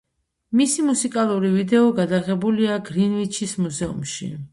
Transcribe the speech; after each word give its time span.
მისი 0.59 0.85
მუსიკალური 0.85 1.51
ვიდეო 1.55 1.91
გადაღებულია 1.99 2.79
გრინვიჩის 2.89 3.55
მუზეუმში. 3.67 4.31